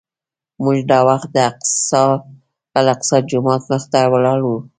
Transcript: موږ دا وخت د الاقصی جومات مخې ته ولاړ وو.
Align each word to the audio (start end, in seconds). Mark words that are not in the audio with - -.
موږ 0.63 0.77
دا 0.91 0.99
وخت 1.09 1.29
د 1.35 1.37
الاقصی 2.79 3.17
جومات 3.29 3.61
مخې 3.69 3.87
ته 3.93 3.99
ولاړ 4.13 4.39
وو. 4.43 4.57